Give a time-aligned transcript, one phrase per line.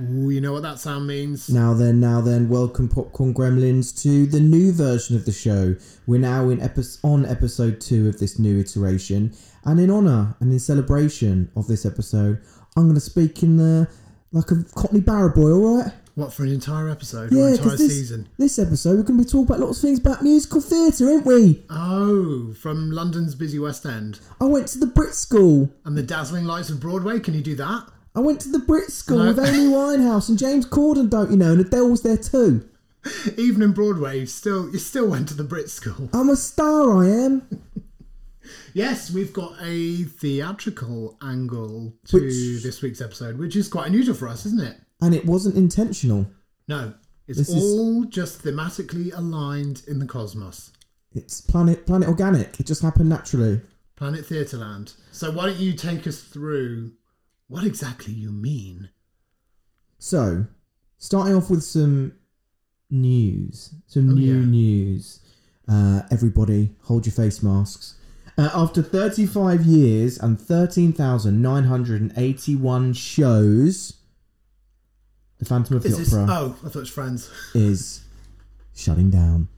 [0.00, 1.48] Ooh, you know what that sound means?
[1.48, 5.76] Now then, now then, welcome Popcorn Gremlins to the new version of the show.
[6.06, 9.32] We're now in epi- on episode two of this new iteration,
[9.64, 12.40] and in honour and in celebration of this episode,
[12.76, 13.88] I'm going to speak in the
[14.32, 15.52] like a Cockney Barrow boy.
[15.52, 15.92] All right?
[16.16, 18.28] What for an entire episode Yeah, or entire this season?
[18.38, 21.26] this episode we're going to be talking about lots of things about musical theatre, aren't
[21.26, 21.64] we?
[21.70, 25.70] Oh, from London's busy West End I went to the Brit School.
[25.84, 27.18] and the dazzling lights of Broadway.
[27.20, 27.88] Can you do that?
[28.14, 29.26] I went to the Brit School No.
[29.26, 31.52] with Amy Winehouse and James Corden, don't you know?
[31.52, 32.68] And Adele was there too.
[33.36, 36.08] Even in Broadway, you still you still went to the Brit School.
[36.12, 37.42] I'm a star, I am.
[38.74, 44.14] Yes, we've got a theatrical angle to Which- this week's episode, which is quite unusual
[44.14, 44.76] for us, isn't it?
[45.00, 46.26] And it wasn't intentional.
[46.68, 46.92] No,
[47.28, 50.72] it's This is- all just thematically aligned in the cosmos.
[51.14, 52.58] It's planet planet organic.
[52.60, 53.60] It just happened naturally.
[53.96, 54.94] Planet Theatreland.
[55.12, 56.90] So why don't you take us through
[57.48, 58.88] what exactly you mean?
[59.98, 60.46] So,
[60.98, 62.12] starting off with some
[62.90, 64.44] news, some Oh, new yeah.
[64.44, 65.20] news.
[65.66, 67.94] Uh, everybody, hold your face masks.
[68.36, 73.94] Uh, after 35 years and 13,981 shows,
[75.38, 76.12] The Phantom of the this?
[76.12, 77.30] Opera Oh, I thought it was Friends.
[77.54, 78.00] is
[78.74, 79.48] shutting down.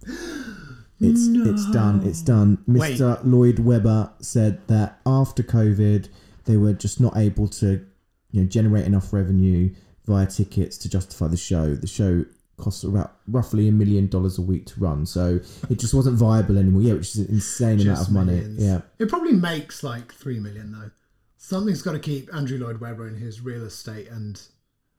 [0.98, 2.02] It's it's done.
[2.06, 2.58] It's done.
[2.66, 2.98] Wait.
[2.98, 3.20] Mr.
[3.24, 6.08] Lloyd Webber said that after COVID,
[6.46, 7.84] they were just not able to,
[8.30, 9.74] you know, generate enough revenue
[10.06, 11.74] via tickets to justify the show.
[11.74, 12.24] The show
[12.56, 16.56] costs about roughly a million dollars a week to run, so it just wasn't viable
[16.58, 16.82] anymore.
[16.82, 18.32] Yeah, which is an insane amount of money.
[18.32, 18.62] millions.
[18.64, 20.90] Yeah, It probably makes like three million though.
[21.36, 24.40] Something's got to keep Andrew Lloyd Webber in his real estate and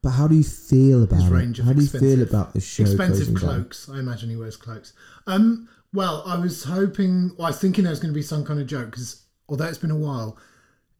[0.04, 1.62] but how do you feel about range it?
[1.64, 3.56] of How do you feel about this show expensive closing down?
[3.64, 3.90] cloaks.
[3.90, 4.94] I imagine he wears cloaks.
[5.26, 8.46] Um, well, I was hoping, well, I was thinking there was going to be some
[8.46, 10.38] kind of joke because although it's been a while,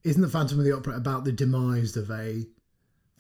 [0.04, 2.46] isn't the Phantom of the Opera about the demise of a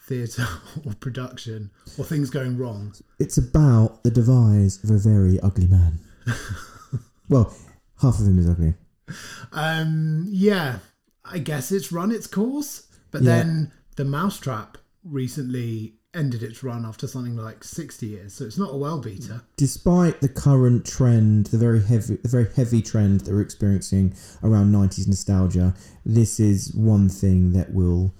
[0.02, 0.47] theatre
[0.86, 2.94] or production or things going wrong?
[3.20, 6.00] It's about the demise of a very ugly man.
[7.30, 7.54] well,
[8.02, 8.73] half of him is ugly.
[9.52, 10.80] Um, yeah,
[11.26, 13.37] I guess it's run its course, but Yeah.
[13.37, 18.73] then the Mousetrap recently ended its run after something like sixty years, so it's not
[18.73, 19.42] a well beater.
[19.55, 24.73] Despite the current trend, the very heavy, the very heavy trend that we're experiencing around
[24.73, 28.14] '90s nostalgia, this is one thing that will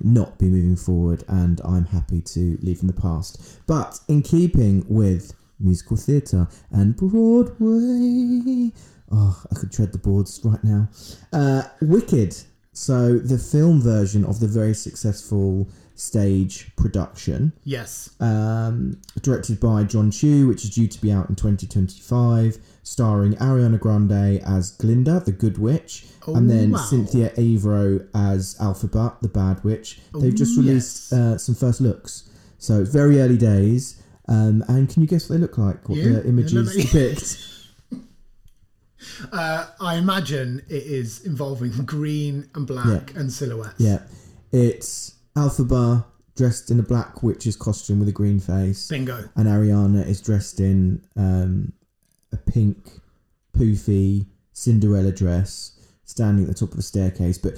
[0.00, 3.60] not be moving forward, and I'm happy to leave in the past.
[3.66, 8.72] But in keeping with musical theatre and Broadway,
[9.10, 10.88] oh, I could tread the boards right now.
[11.32, 12.36] Uh, Wicked.
[12.74, 20.10] So the film version of the very successful stage production Yes, um, directed by Jon
[20.10, 25.32] Chu, which is due to be out in 2025, starring Ariana Grande as Glinda, the
[25.32, 26.78] Good Witch, Oh, and then wow.
[26.78, 30.00] Cynthia Erivo as Elphaba, the Bad Witch.
[30.18, 31.20] They've just Oh, released yes.
[31.20, 32.28] uh, some first looks,
[32.58, 34.00] so it's very early days.
[34.28, 35.88] Um, and can you guess what they look like?
[35.88, 37.48] What Yeah, the images depict?
[39.32, 43.74] uh, I imagine it is involving green and black and silhouettes.
[43.78, 44.02] yeah,
[44.52, 46.04] it's Elphaba
[46.36, 48.88] dressed in a black witch's costume with a green face.
[48.88, 49.28] bingo.
[49.36, 51.72] and Ariana is dressed in um,
[52.32, 53.00] a pink,
[53.56, 57.38] poofy Cinderella dress, standing at the top of a staircase.
[57.38, 57.54] But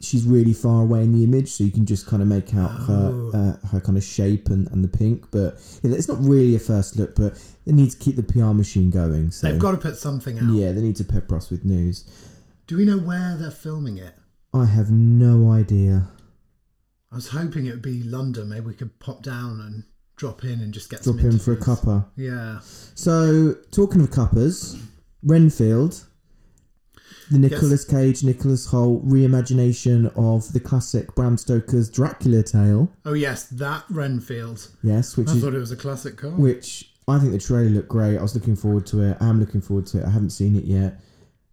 [0.00, 2.70] she's really far away in the image, so you can just kind of make out
[2.72, 3.30] Oh.
[3.32, 5.30] her uh, her kind of shape and, and the pink.
[5.30, 7.34] But yeah, it's not really a first look, but
[7.66, 9.30] they need to keep the PR machine going.
[9.30, 10.50] So They've got to put something out.
[10.54, 12.04] yeah, they need to pepper us with news.
[12.66, 14.14] Do we know where they're filming it?
[14.54, 16.08] I have no idea.
[17.10, 18.48] I was hoping it would be London.
[18.50, 19.84] Maybe we could pop down and
[20.16, 21.78] drop in and just get Drop some in for a interviews.
[21.80, 22.06] cuppa.
[22.16, 22.58] Yeah.
[22.94, 24.76] So, talking of cuppers,
[25.22, 26.04] Renfield,
[27.30, 32.90] the Nicolas Cage, Nicholas Hoult reimagination of the classic Bram Stoker's Dracula tale.
[33.04, 34.68] Oh yes, that Renfield.
[34.82, 36.30] Yes, which I is thought it was a classic car.
[36.30, 38.18] which I think the trailer looked great.
[38.18, 39.16] I was looking forward to it.
[39.20, 40.04] I'm looking forward to it.
[40.04, 41.00] I haven't seen it yet.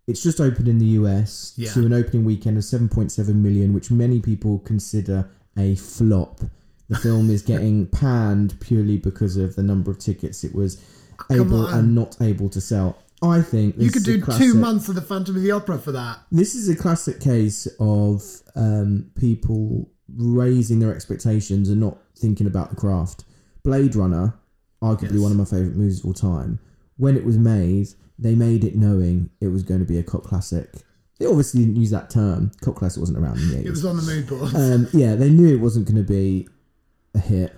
[0.08, 1.72] It's just opened in the US Yeah.
[1.74, 6.42] to an opening weekend of 7.7 million, which many people consider a flop.
[6.90, 10.82] The film is getting panned purely because of the number of tickets it was
[11.18, 11.74] Come able on.
[11.80, 12.98] and not able to sell.
[13.24, 15.80] I think this you could do classic, two months of the Phantom of the Opera
[15.80, 16.20] for that.
[16.32, 18.22] This is a classic case of
[18.56, 23.24] um, people raising their expectations and not thinking about the craft.
[23.64, 24.36] Blade Runner,
[24.84, 25.22] arguably Yes.
[25.22, 26.60] one of my favourite movies of all time.
[26.98, 27.88] When it was made,
[28.20, 30.70] they made it knowing it was going to be a cult classic.
[31.20, 32.52] They obviously didn't use that term.
[32.62, 33.66] Cult classic wasn't around in the 80s.
[33.66, 34.54] It was on the mood board.
[34.56, 36.48] um, yeah, they knew it wasn't going to be
[37.14, 37.56] a hit.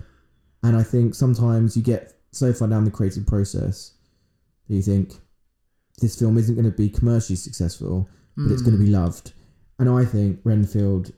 [0.62, 3.94] And I think sometimes you get so far down the creative process
[4.68, 5.14] that you think
[6.00, 9.32] this film isn't going to be commercially successful, but it's going to be loved.
[9.80, 11.12] And I think Renfield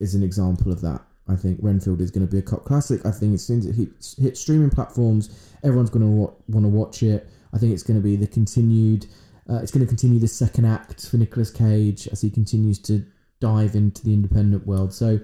[0.00, 1.02] is an example of that.
[1.28, 3.06] I think Renfield is going to be a cult classic.
[3.06, 6.64] I think as soon as it hits, hits streaming platforms, everyone's going to wa- want
[6.64, 7.28] to watch it.
[7.52, 9.06] I think it's going to be the continued.
[9.48, 13.04] Uh, it's going to continue the second act for Nicolas Cage as he continues to
[13.40, 14.92] dive into the independent world.
[14.92, 15.20] So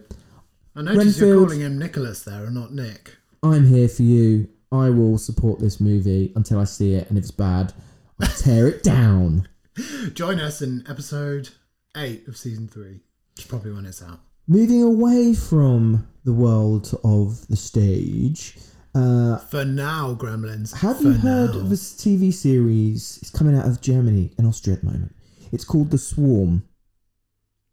[0.77, 3.17] I noticed you're Renfield- calling him Nicholas there and not Nick.
[3.43, 4.49] I'm here for you.
[4.73, 7.73] I will support this movie until I see it, and if it's bad,
[8.21, 9.49] I'll tear it down.
[10.15, 11.49] Join us in episode
[11.97, 13.01] eight of season three,
[13.35, 14.21] which is probably when it's out.
[14.47, 18.59] Moving away from the world of the stage,
[18.95, 20.75] uh, For now, Gremlins.
[20.79, 21.61] have for you heard now.
[21.61, 23.19] of this TV series?
[23.23, 25.15] It's coming out of Germany and Austria at the moment.
[25.53, 26.65] It's called The Swarm.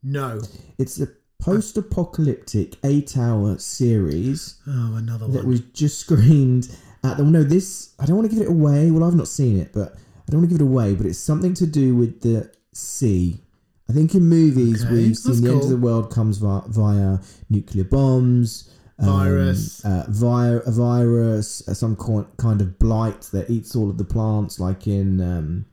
[0.04, 0.42] No.
[0.78, 1.08] It's a
[1.40, 5.48] post-apocalyptic eight-hour series Oh, another that one.
[5.50, 6.70] was just screened
[7.04, 7.24] at the.
[7.24, 8.92] No, this I don't want to give it away.
[8.92, 10.96] Well, I've not seen it, but I don't want to give it away.
[10.96, 13.42] But it's something to do with the sea.
[13.90, 17.20] I think in movies Okay, we've seen the end of the world comes via, via
[17.50, 19.86] nuclear bombs, um, Virus.
[19.86, 24.04] uh, vi- a virus, uh, some co- kind of blight that eats all of the
[24.06, 25.66] plants, like in um,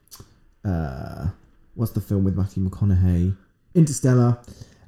[0.64, 1.28] uh,
[1.74, 3.36] what's the film with Matthew McConaughey,
[3.74, 4.38] Interstellar.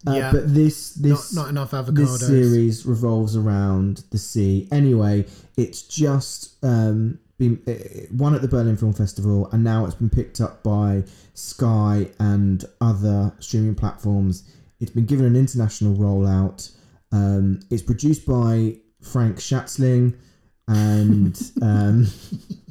[0.06, 0.32] Uh, Yeah.
[0.32, 2.18] But this not, this not enough avocados.
[2.20, 4.68] this series revolves around the sea.
[4.70, 7.72] Anyway, it's just um, been uh,
[8.14, 11.02] won at the Berlin Film Festival, and now it's been picked up by
[11.34, 14.44] Sky and other streaming platforms.
[14.78, 16.70] It's been given an international rollout.
[17.12, 20.16] Um, it's produced by Frank Schätzing,
[20.68, 22.06] and um,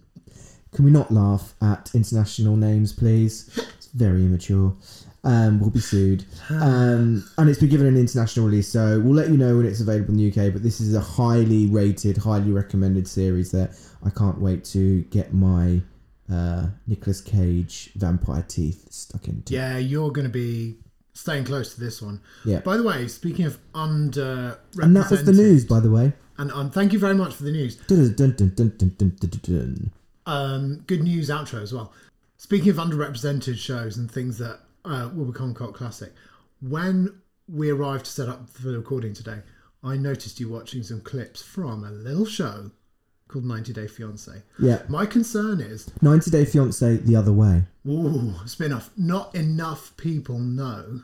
[0.73, 3.49] can we not laugh at international names, please?
[3.77, 4.75] It's very immature.
[5.23, 6.23] Um, we'll be sued.
[6.51, 9.81] Um, and it's been given an international release, so we'll let you know when it's
[9.81, 10.53] available in the UK.
[10.53, 15.33] But this is a highly rated, highly recommended series that I can't wait to get
[15.33, 15.81] my
[16.31, 19.53] uh, Nicolas Cage vampire teeth stuck into.
[19.53, 20.77] Yeah, you're going to be
[21.15, 22.21] staying close to this one.
[22.43, 22.59] Yeah.
[22.59, 26.13] By the way, speaking of under And that was the news, by the way.
[26.37, 27.77] And um, thank you very much for the news.
[30.25, 31.93] Um, good news outro as well.
[32.37, 36.13] Speaking of underrepresented shows and things that uh, will become cult classic,
[36.61, 39.39] when we arrived to set up for the recording today,
[39.83, 42.71] I noticed you watching some clips from a little show
[43.27, 44.31] called 90 Day Fiance.
[44.59, 44.81] Yeah.
[44.87, 47.63] My concern is, 90 Day Fiance the other way.
[47.87, 48.89] ooh, spin off.
[48.97, 51.01] Not enough people know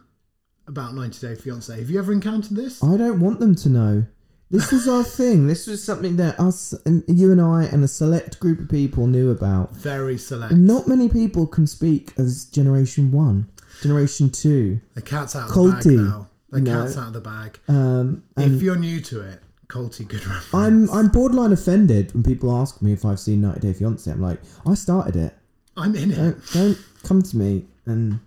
[0.68, 1.76] about 90 Day Fiance.
[1.78, 2.84] Have you ever encountered this?
[2.84, 4.06] I don't want them to know.
[4.52, 5.48] This was our thing.
[5.48, 9.08] This was something that us, and you and I, and a select group of people
[9.08, 9.72] knew about.
[9.76, 10.54] Very select.
[10.54, 13.50] Not many people can speak as Generation One,
[13.82, 14.80] Generation Two.
[14.94, 16.28] The cat's out of the bag now.
[16.50, 16.84] The No.
[16.84, 17.60] cat's out of the bag.
[17.70, 19.42] Um, if you're new to it,
[19.72, 20.54] Colty, good reference.
[20.54, 24.12] I'm I'm borderline offended when people ask me if I've seen 90 Day Fiance.
[24.12, 25.34] I'm like, I started it.
[25.78, 26.16] I'm in it.
[26.18, 28.20] Don't don't come to me and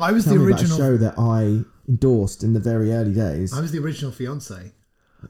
[0.00, 0.78] I was tell the me about a original.
[0.78, 3.56] show that I endorsed in the very early days.
[3.56, 4.72] I was the original fiance.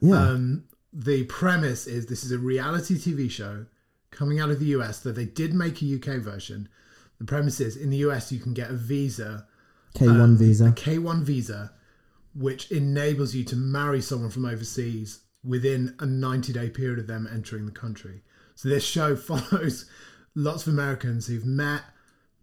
[0.00, 3.67] Yeah, Um, the premise is this is a reality TV show
[4.11, 6.69] coming out of the US that they did make a UK version.
[7.19, 9.47] The premise is in the US you can get a visa,
[9.94, 10.67] K1 um, visa.
[10.69, 11.73] a K1 visa,
[12.35, 17.29] which enables you to marry someone from overseas within a 90 day period of them
[17.32, 18.23] entering the country.
[18.55, 19.87] So this show follows
[20.35, 21.82] lots of Americans who've met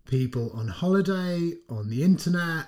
[0.05, 2.67] people on holiday, on the internet,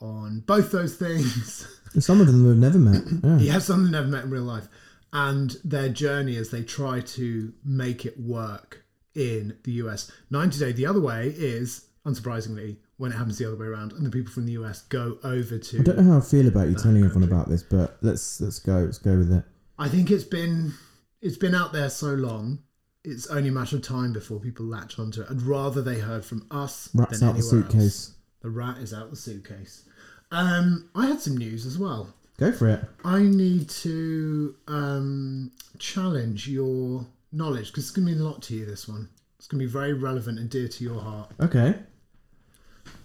[0.00, 1.66] on both those things.
[1.98, 3.02] Some of them have never met.
[3.22, 3.52] Yeah.
[3.54, 4.66] Yeah, some they've never met in real life.
[5.12, 8.84] And their journey as they try to make it work
[9.14, 10.10] in the US.
[10.30, 14.06] 90 Day the other way is, unsurprisingly, when it happens the other way around and
[14.06, 15.80] the people from the US go over to.
[15.80, 18.60] I don't know how I feel about you telling everyone about this, but let's let's
[18.60, 18.78] go.
[18.78, 19.42] Let's go with it.
[19.76, 20.72] I think it's been
[21.20, 22.60] it's been out there so long.
[23.04, 25.26] It's only a matter of time before people latch onto it.
[25.28, 27.74] I'd rather they heard from us Rats than out the suitcase.
[27.82, 28.14] else.
[28.40, 29.84] The rat is out the suitcase.
[30.30, 32.14] Um, I had some news as well.
[32.38, 32.84] Go for it.
[33.04, 38.54] I need to um, challenge your knowledge because it's going to mean a lot to
[38.54, 38.64] you.
[38.64, 41.32] This one, it's going to be very relevant and dear to your heart.
[41.40, 41.74] Okay.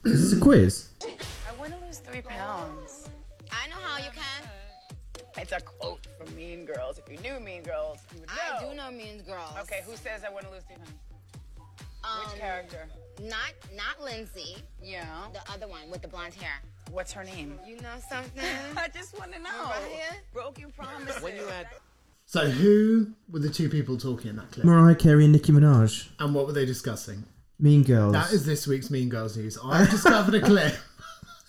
[0.04, 0.90] This is a quiz?
[1.04, 3.10] I want to lose three pounds.
[3.52, 4.50] I know how you can.
[5.38, 6.98] It's a quote from Mean Girls.
[7.00, 8.36] If you knew Mean Girls, you would know.
[8.36, 9.52] I do know Mean Girls.
[9.62, 10.92] Okay, who says I want to lose three pounds?
[12.04, 12.88] Um, Which character?
[13.22, 15.06] Not not Lindsay, Yeah.
[15.34, 16.54] the other one with the blonde hair.
[16.92, 17.60] What's her name?
[17.68, 18.44] You know something?
[18.78, 19.50] I just want to know.
[19.66, 20.22] Right?
[20.34, 21.22] Broken promises.
[21.22, 21.68] When you had
[22.26, 26.08] So, who were the two people talking in that clip, Mariah Carey and Nicki Minaj.
[26.20, 27.26] and what were they discussing?
[27.60, 28.14] Mean Girls.
[28.14, 29.58] That is this week's Mean Girls news.
[29.64, 30.76] I discovered a clip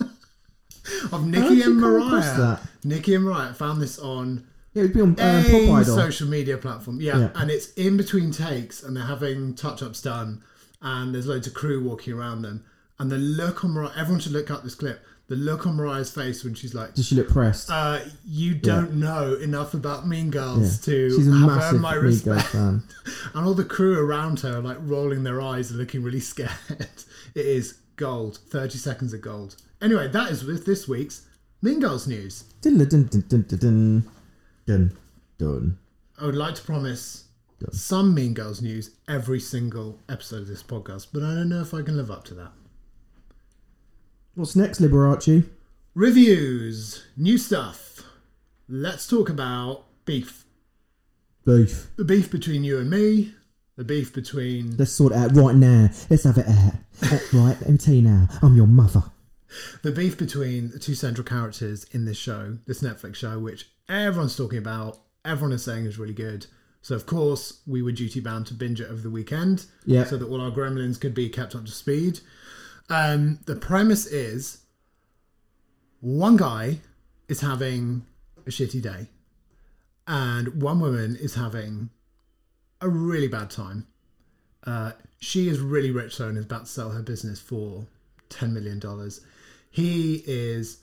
[1.12, 2.58] of Nicki and Mariah.
[2.84, 5.94] Nicki and Mariah found this on Yeah, it'd be on uh, a Pop Idol.
[5.96, 7.00] social media platform.
[7.00, 7.30] Yeah, Yeah.
[7.34, 10.42] and it's in between takes, and they're having touch ups done,
[10.80, 12.64] and there's loads of crew walking around them.
[12.98, 15.04] And the look on Mariah, everyone should look up this clip.
[15.28, 17.70] The look on Mariah's face when she's like, Does she look pressed?
[17.70, 22.04] uh, "You don't know enough about Mean Girls to She's a have earned my Mean
[22.04, 22.82] respect." fan.
[23.34, 26.50] and all the crew around her are like rolling their eyes and looking really scared.
[26.70, 26.90] it
[27.34, 28.38] is gold.
[28.48, 29.56] Thirty seconds of gold.
[29.82, 31.26] Anyway, that is with this week's
[31.62, 32.44] Mean Girls news.
[32.62, 34.04] Dun, dun, dun, dun, dun, dun,
[34.66, 34.96] dun,
[35.38, 35.78] dun.
[36.20, 37.24] I would like to promise
[37.70, 41.74] some Mean Girls news every single episode of this podcast, but I don't know if
[41.74, 42.52] I can live up to that.
[44.38, 45.44] What's next, Liberace?
[45.96, 48.04] Reviews, new stuff.
[48.68, 50.44] Let's talk about beef.
[51.44, 51.88] Beef.
[51.96, 53.34] The beef between you and me,
[53.74, 55.88] the beef between Let's sort it out right now.
[56.08, 56.74] Let's have it out.
[57.02, 58.28] Uh, right, let me tell you now.
[58.40, 59.02] I'm your mother.
[59.82, 64.36] the beef between the two central characters in this show, this Netflix show, which everyone's
[64.36, 66.46] talking about, everyone is saying is really good.
[66.80, 70.04] So of course we were duty bound to binge it over the weekend, Yeah.
[70.04, 72.20] so that all our gremlins could be kept up to speed.
[72.88, 74.62] Um, the premise is
[76.00, 76.80] one guy
[77.28, 78.06] is having
[78.46, 79.08] a shitty day,
[80.06, 81.90] and one woman is having
[82.80, 83.86] a really bad time.
[84.64, 87.86] Uh, she is really rich though and is about to sell her business for
[88.30, 88.80] $10 million.
[89.70, 90.78] He is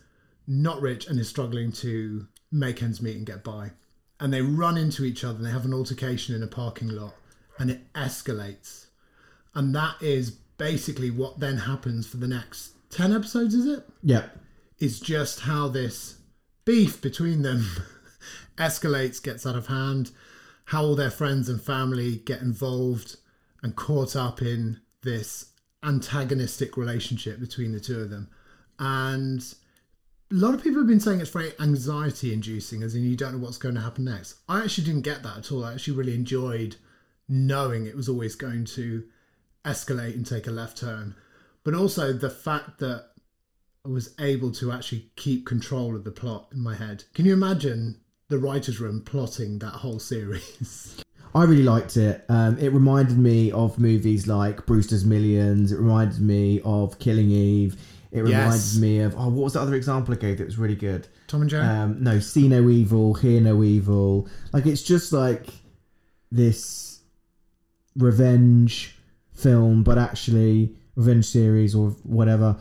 [0.47, 3.71] not rich and is struggling to make ends meet and get by.
[4.19, 7.15] And they run into each other and they have an altercation in a parking lot
[7.59, 8.87] and it escalates.
[9.53, 13.87] And that is basically what then happens for the next 10 episodes, is it?
[14.01, 14.27] Yeah.
[14.79, 16.19] is just how this
[16.65, 17.65] beef between them
[18.57, 20.11] escalates, gets out of hand,
[20.65, 23.17] how all their friends and family get involved
[23.61, 25.51] and caught up in this
[25.83, 28.29] antagonistic relationship between the two of them.
[28.79, 29.41] And
[30.31, 33.33] a lot of people have been saying it's very anxiety inducing, as in you don't
[33.33, 34.35] know what's going to happen next.
[34.49, 35.63] I actually didn't get that at all.
[35.63, 36.75] I actually really enjoyed
[37.27, 39.03] knowing it was always going to
[39.65, 41.15] escalate and take a left turn.
[41.63, 43.07] But also the fact that
[43.85, 47.03] I was able to actually keep control of the plot in my head.
[47.13, 51.01] Can you imagine the writer's room plotting that whole series?
[51.35, 52.23] I really liked it.
[52.29, 55.71] Um, it reminded me of movies like Brewster's Millions.
[55.71, 57.75] It reminded me of Killing Eve.
[58.11, 58.77] It reminded Yes.
[58.77, 61.07] me of oh, what was the other example I gave that was really good?
[61.27, 61.65] Tom and Jerry?
[61.65, 64.29] Um, no, see no evil, hear no evil.
[64.53, 65.47] Like it's just like
[66.31, 67.01] this
[67.97, 68.94] revenge
[69.35, 72.57] film, but actually revenge series or whatever.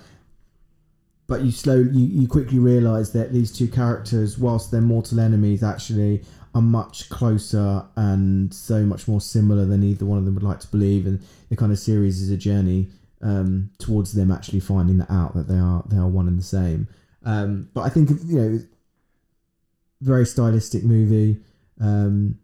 [1.26, 5.62] But you slowly, you, you quickly realise that these two characters, whilst they're mortal enemies,
[5.62, 6.22] actually
[6.54, 10.60] are much closer and so much more similar than either one of them would like
[10.60, 11.06] to believe.
[11.06, 12.88] And the kind of series is a journey
[13.22, 16.44] um, towards them actually finding that out that they are they are one and the
[16.44, 16.88] same.
[17.24, 18.58] Um, but I think you know,
[20.02, 21.40] very stylistic movie,
[21.80, 22.38] um,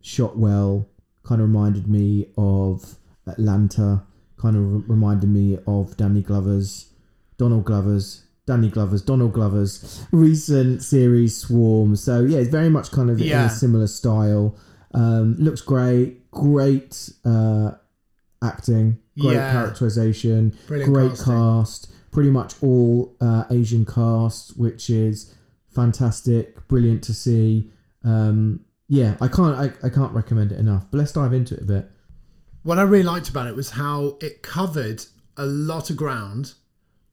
[0.00, 0.88] shot well.
[1.24, 4.04] Kind of reminded me of Atlanta.
[4.36, 6.90] Kind of re- reminded me of Danny Glover's,
[7.38, 11.96] Donald Glover's, Danny Glover's, Donald Glover's recent series Swarm.
[11.96, 14.56] So yeah, it's very much kind of in a similar style.
[14.92, 17.72] Um, looks great, great uh,
[18.42, 19.52] acting, great Yeah.
[19.52, 21.32] characterization, Brilliant great casting.
[21.32, 21.90] cast.
[22.12, 25.34] Pretty much all uh, Asian cast, which is
[25.74, 27.70] fantastic, brilliant to see.
[28.04, 30.86] Um, yeah, I can't I, I can't recommend it enough.
[30.90, 31.90] But let's dive into it a bit.
[32.64, 35.04] What I really liked about it was how it covered
[35.36, 36.54] a lot of ground,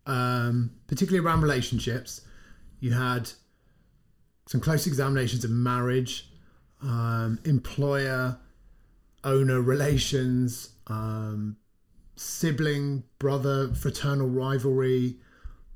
[0.06, 2.22] um, particularly around relationships.
[2.80, 3.32] You had
[4.48, 6.30] some close examinations of marriage,
[6.82, 8.38] um, employer
[9.24, 11.58] owner relations, um,
[12.16, 15.18] sibling, brother, fraternal rivalry,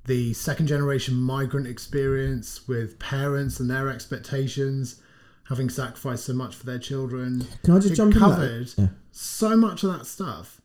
[0.05, 5.01] the second generation migrant experience with parents and their expectations,
[5.49, 7.45] having sacrificed so much for their children.
[7.63, 8.25] Can I just It jump in that?
[8.29, 8.89] covered.
[9.17, 10.59] So much of that stuff,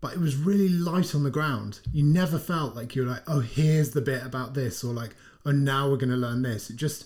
[0.00, 1.80] but it was really light on the ground.
[1.92, 5.14] You never felt like you were like, oh, here's the bit about this, or like,
[5.44, 6.70] oh, now we're going to learn this.
[6.70, 7.04] It just,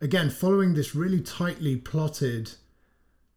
[0.00, 2.54] again, following this really tightly plotted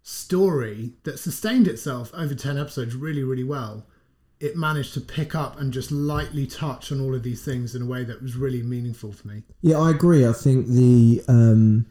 [0.01, 3.85] story that sustained itself over 10 episodes really, really well.
[4.39, 7.83] It managed to pick up and just lightly touch on all of these things in
[7.83, 9.43] a way that was really meaningful for me.
[9.61, 10.27] Yeah, I agree.
[10.27, 11.85] I think the um,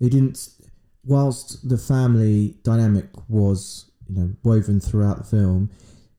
[0.00, 0.48] they didn't.
[1.04, 5.70] Whilst the family dynamic was you know woven throughout the film,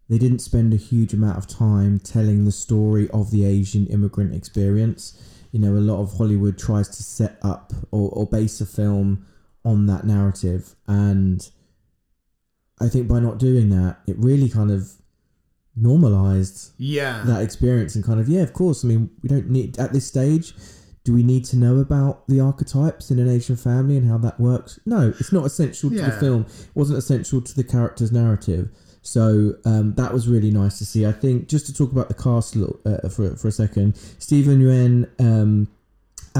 [0.09, 4.33] they didn't spend a huge amount of time telling the story of the Asian immigrant
[4.35, 5.19] experience.
[5.51, 9.25] You know, a lot of Hollywood tries to set up or, or base a film
[9.63, 11.49] on that narrative, and
[12.81, 14.91] I think by not doing that, it really kind of
[15.75, 17.23] normalized Yeah.
[17.25, 20.05] that experience and kind of yeah of course i mean we don't need at this
[20.05, 20.53] stage
[21.05, 24.39] do we need to know about the archetypes in an asian family and how that
[24.39, 28.69] works no it's not essential to the film it wasn't essential to the character's narrative
[29.01, 31.05] So um, that was really nice to see.
[31.05, 33.97] I think just to talk about the cast a little, uh, for for a second,
[34.27, 35.67] Steven Yeun, um,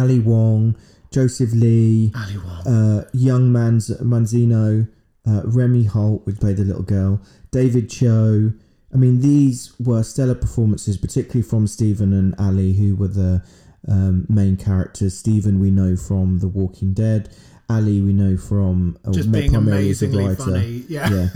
[0.01, 0.74] Ali Wong,
[1.12, 2.62] Joseph Lee, Ali Wong.
[2.74, 4.88] uh, young Manz- Manzino,
[5.27, 7.20] uh, Remy Holt, which played the little girl,
[7.51, 8.53] David Cho.
[8.93, 13.41] I mean, these were stellar performances, particularly from Steven and Ali, who were the
[13.87, 15.17] um, main characters.
[15.17, 17.29] Steven, we know from The Walking Dead.
[17.69, 20.43] Ali, we know from uh, Just being primarily as a amazingly writer.
[20.43, 20.83] funny.
[20.87, 21.09] Yeah.
[21.09, 21.27] Yeah.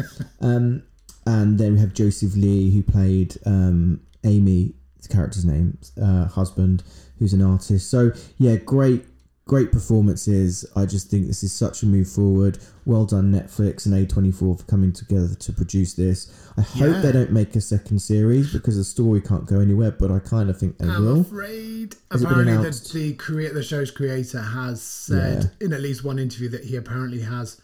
[0.41, 0.83] um,
[1.25, 6.83] and then we have Joseph Lee, who played um, Amy, the character's name, uh, husband,
[7.19, 7.89] who's an artist.
[7.89, 9.05] So yeah, great,
[9.47, 10.65] great performances.
[10.75, 12.59] I just think this is such a move forward.
[12.85, 16.31] Well done, Netflix and A24 for coming together to produce this.
[16.57, 17.01] I hope Yeah.
[17.01, 20.49] they don't make a second series because the story can't go anywhere, but I kind
[20.49, 21.21] of think they I'm will.
[21.21, 21.95] afraid.
[22.11, 26.49] Has apparently, the, the create the show's creator has said in at least one interview
[26.49, 27.59] that he apparently has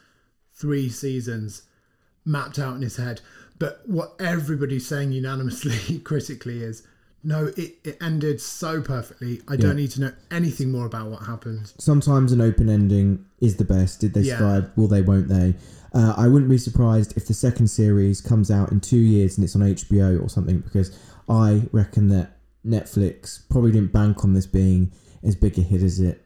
[0.55, 1.63] three seasons
[2.25, 3.21] mapped out in his head.
[3.59, 6.83] But what everybody's saying unanimously, critically, is
[7.23, 9.41] no, it, it ended so perfectly.
[9.47, 9.57] I Yeah.
[9.61, 11.71] don't need to know anything more about what happened.
[11.79, 13.99] sometimes an open ending is the best.
[14.01, 14.37] Did they Yeah.
[14.37, 14.69] survive?
[14.75, 15.01] Will they?
[15.01, 15.55] Won't they?
[15.93, 19.45] Uh, I wouldn't be surprised if the second series comes out in two years and
[19.45, 20.91] it's on HBO or something because
[21.29, 24.91] I reckon that Netflix probably didn't bank on this being
[25.23, 26.23] as big a hit as it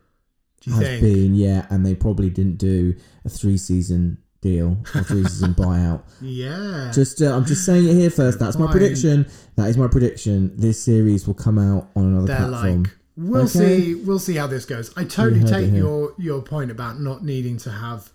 [0.62, 1.02] Do you has think?
[1.02, 1.36] been.
[1.36, 4.18] Yeah, and they probably didn't do a three season
[4.50, 6.02] deal or three season buyout.
[6.22, 6.92] Yeah.
[6.94, 8.40] Just uh, I'm just saying it here first.
[8.40, 8.72] That's my Fine.
[8.72, 9.28] prediction.
[9.56, 10.56] That is my prediction.
[10.58, 12.84] This series will come out on another They're platform.
[12.84, 13.50] like, we'll Okay.
[13.82, 14.92] see, we'll see how this goes.
[14.98, 15.84] I totally heard it take here.
[15.84, 18.12] your your point about not needing to have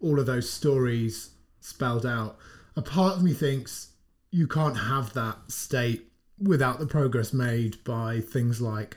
[0.00, 2.36] all of those stories spelled out.
[2.76, 3.88] A part of me thinks
[4.30, 6.08] you can't have that state
[6.40, 8.96] without the progress made by things like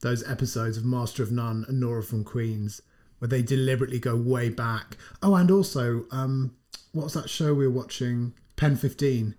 [0.00, 2.80] those episodes of Master of None and Nora from Queens,
[3.24, 4.98] where they deliberately go way back.
[5.22, 6.54] Oh, and also, um,
[6.92, 8.34] what was that show we were watching?
[8.56, 9.34] Pen Fifteen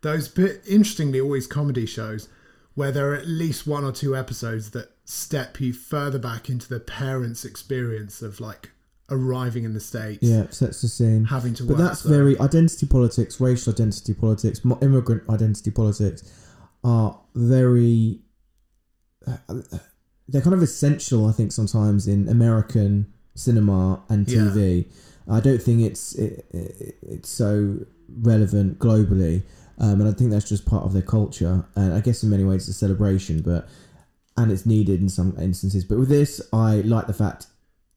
[0.00, 2.30] those bit interestingly always comedy shows
[2.74, 6.66] where there are at least one or two episodes that step you further back into
[6.66, 8.70] the parents' experience of like
[9.10, 11.26] arriving in the states, Yeah, sets the scene.
[11.26, 12.16] having to But that's there.
[12.16, 16.22] very identity politics, racial identity politics, immigrant identity politics
[16.82, 18.20] are very.
[20.30, 24.40] They're kind of essential, I think, sometimes in American cinema and Yeah.
[24.42, 24.86] TV.
[25.28, 27.78] I don't think it's it, it, it's so
[28.22, 29.42] relevant globally,
[29.78, 31.64] um, and I think that's just part of their culture.
[31.76, 33.68] And I guess in many ways it's a celebration, but
[34.36, 35.84] and it's needed in some instances.
[35.84, 37.46] But with this, I like the fact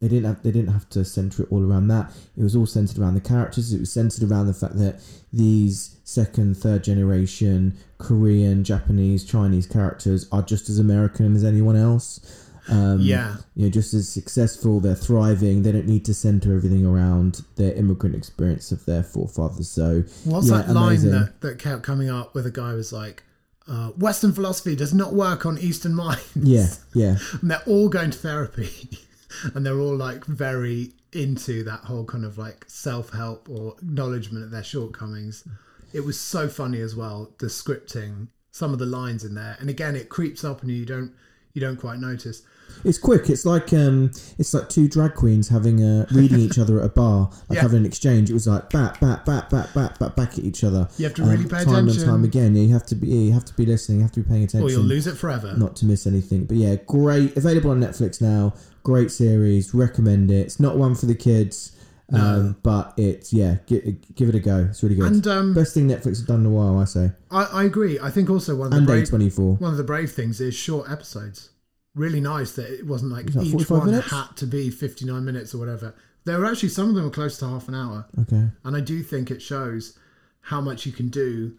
[0.03, 2.11] they didn't have they didn't have to center it all around that.
[2.37, 3.71] It was all centered around the characters.
[3.71, 4.99] It was centered around the fact that
[5.31, 12.19] these second, third generation Korean, Japanese, Chinese characters are just as American as anyone else.
[12.67, 13.37] Um, Yeah.
[13.55, 14.81] you know, just as successful.
[14.81, 15.63] They're thriving.
[15.63, 19.69] They don't need to center everything around their immigrant experience of their forefathers.
[19.69, 23.23] So What's yeah, that line that, that kept coming up where the guy was like,
[23.67, 26.27] uh, Western philosophy does not work on Eastern minds.
[26.35, 27.15] Yeah, yeah.
[27.41, 28.99] and they're all going to therapy
[29.55, 34.51] and they're all like very into that whole kind of like self-help or acknowledgement of
[34.51, 35.47] their shortcomings
[35.93, 39.69] it was so funny as well the scripting some of the lines in there and
[39.69, 41.13] again it creeps up and you don't
[41.53, 42.41] you don't quite notice
[42.83, 43.29] It's quick.
[43.29, 46.89] It's like um, it's like two drag queens having a reading each other at a
[46.89, 47.61] bar, like Yeah.
[47.61, 48.31] having an exchange.
[48.31, 50.87] It was like bat, bat, bat, bat, bat, bat, back at each other.
[50.97, 52.01] You have to really um, pay time attention.
[52.01, 52.55] and time again.
[52.55, 53.07] You have to be.
[53.09, 53.99] Yeah, you have to be listening.
[53.99, 54.67] You have to be paying attention.
[54.67, 56.45] or you'll lose it forever not to miss anything.
[56.45, 57.37] But yeah, great.
[57.37, 58.55] Available on Netflix now.
[58.83, 59.73] Great series.
[59.73, 60.35] Recommend it.
[60.41, 61.71] It's not one for the kids.
[62.11, 64.67] Um, but it's yeah, gi- give it a go.
[64.69, 65.11] It's really good.
[65.11, 67.11] And, um, Best thing Netflix has done in a while, I say.
[67.31, 69.59] I, I agree i think also one of the brave, A24.
[69.59, 71.49] one of the brave things is short episodes
[71.95, 74.11] really nice that it wasn't like that each one minutes?
[74.11, 77.39] had to be 59 minutes or whatever there were actually some of them were close
[77.39, 78.47] to half an hour Okay.
[78.63, 79.97] And I do think it shows
[80.41, 81.53] how much you can do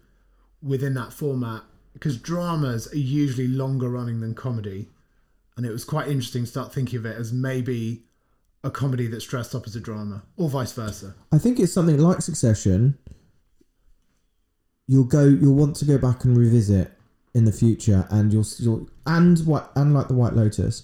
[0.61, 4.89] within that format because dramas are usually longer running than comedy.
[5.57, 8.03] And it was quite interesting to start thinking of it as maybe
[8.63, 11.15] a comedy that's dressed up as a drama or vice versa.
[11.31, 12.97] I think it's something like Succession.
[14.87, 15.23] You'll go.
[15.25, 16.91] You'll want to go back and revisit
[17.33, 20.83] in the future, and you'll you'll and what and like the White Lotus,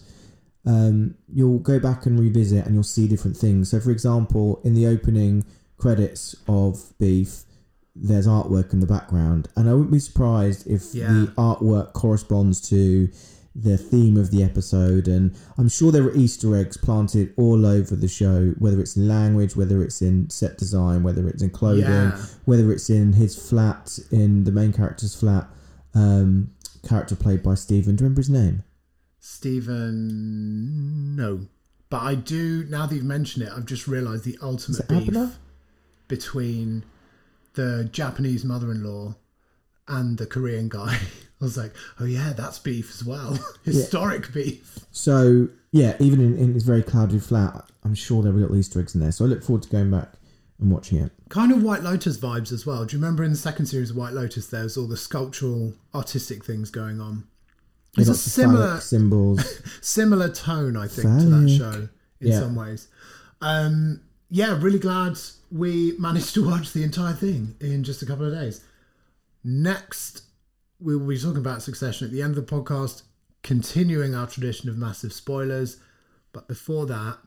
[0.65, 3.69] um, you'll go back and revisit, and you'll see different things.
[3.69, 5.45] So, for example, in the opening
[5.77, 7.43] credits of Beef,
[7.95, 11.12] there's artwork in the background, and I wouldn't be surprised if Yeah.
[11.13, 13.07] the artwork corresponds to
[13.53, 17.95] the theme of the episode and i'm sure there are easter eggs planted all over
[17.97, 21.83] the show whether it's in language whether it's in set design whether it's in clothing
[21.83, 22.17] Yeah.
[22.45, 25.47] whether it's in his flat in the main character's flat
[25.93, 26.51] um
[26.87, 28.63] character played by steven do you remember his name
[29.23, 31.41] Steven, no.
[31.89, 35.31] But I do, now that you've mentioned it, I've just realised the ultimate beef Abner?
[36.07, 36.83] between
[37.53, 39.15] the Japanese mother-in-law
[39.87, 40.97] and the Korean guy.
[41.41, 44.77] I was like, oh yeah, that's beef as well, historic beef.
[44.91, 48.80] So yeah, even in, in this very clouded flat, I'm sure there were little Easter
[48.80, 49.12] eggs in there.
[49.12, 50.13] So I look forward to going back
[50.60, 51.12] and watching it.
[51.30, 52.86] Kind of White Lotus vibes as well.
[52.86, 55.73] Do you remember in the second series of White Lotus, there was all the sculptural,
[55.95, 57.23] artistic things going on.
[57.97, 59.62] It's a similar symbols.
[59.82, 61.89] similar tone, I think, to that show
[62.21, 62.39] in Yeah.
[62.39, 62.88] some ways.
[63.41, 65.17] Um, yeah, really glad
[65.51, 68.62] we managed to watch the entire thing in just a couple of days.
[69.43, 70.23] Next,
[70.82, 73.04] we will be talking about Succession at the end of the podcast,
[73.44, 75.78] continuing our tradition of massive spoilers.
[76.34, 77.20] But before that,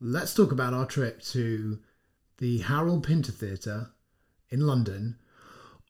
[0.00, 1.78] let's talk about our trip to
[2.38, 3.90] the Harold Pinter Theatre
[4.50, 5.16] in London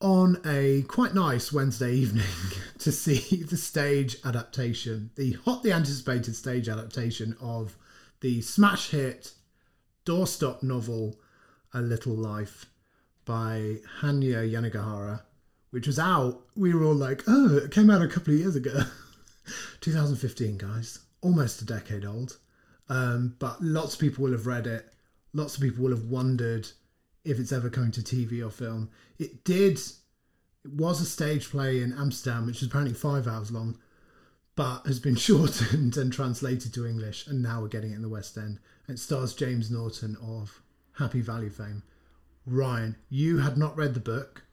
[0.01, 2.25] on a quite nice Wednesday evening
[2.79, 7.77] to see the stage adaptation, the hotly anticipated stage adaptation of
[8.21, 9.33] the smash hit
[10.05, 11.19] doorstop novel
[11.73, 12.65] A Little Life
[13.25, 15.21] by Hanya Yanagihara,
[15.73, 16.39] which was out.
[16.55, 18.83] We were all like, oh, it came out a couple of years ago.
[19.81, 20.99] 2015, guys.
[21.21, 22.37] Almost a decade old.
[22.89, 24.93] Um, but lots of people will have read it.
[25.33, 26.67] Lots of people will have wondered
[27.25, 28.91] if it's ever coming to TV or film.
[29.17, 29.79] It did.
[30.63, 33.79] It was a stage play in Amsterdam, which is apparently five hours long,
[34.55, 38.09] but has been shortened and translated to English, and now we're getting it in the
[38.09, 38.59] West End.
[38.87, 40.61] And it stars James Norton of
[40.99, 41.81] Happy Valley fame.
[42.45, 44.43] Ryan, you had not read the book,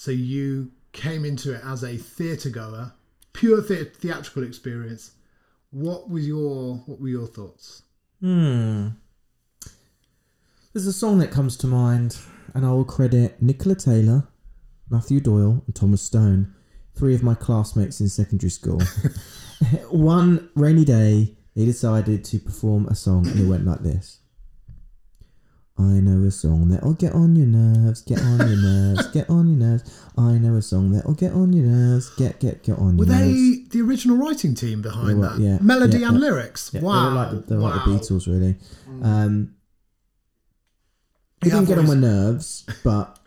[0.00, 2.94] so you came into it as a theatre goer,
[3.34, 5.10] pure the- theatrical experience.
[5.72, 7.82] What was your what were your thoughts?
[8.20, 8.88] Hmm.
[10.72, 12.16] There's a song that comes to mind,
[12.54, 14.26] and I will credit Nicola Taylor,
[14.88, 16.54] Matthew Doyle, and Thomas Stone,
[16.94, 18.80] three of my classmates in secondary school.
[19.90, 24.19] One rainy day, they decided to perform a song, and it went like this.
[25.80, 29.48] I know a song that'll get on your nerves, get on your nerves, get on
[29.48, 30.02] your nerves.
[30.18, 33.14] I know a song that'll get on your nerves, get get get on Were your
[33.14, 33.26] nerves.
[33.26, 35.38] Were they the original writing team behind that?
[35.38, 36.20] yeah, Melody yeah, and yeah.
[36.20, 36.70] lyrics.
[36.74, 37.00] Yeah, wow.
[37.00, 37.90] They were like the, they were like the.
[37.90, 38.56] Beatles, really.
[39.02, 39.54] Um,
[41.42, 43.18] it didn't get on my nerves, but